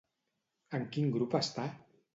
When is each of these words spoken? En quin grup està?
En 0.79 0.89
quin 0.97 1.15
grup 1.19 1.39
està? 1.45 1.71